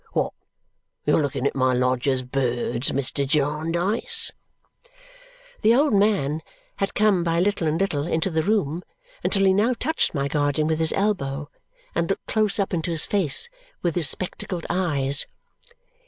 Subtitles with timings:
[0.13, 0.33] What,
[1.05, 3.23] you're looking at my lodger's birds, Mr.
[3.27, 4.31] Jarndyce?"
[5.61, 6.41] The old man
[6.77, 8.81] had come by little and little into the room
[9.23, 11.51] until he now touched my guardian with his elbow
[11.93, 13.47] and looked close up into his face
[13.83, 15.27] with his spectacled eyes.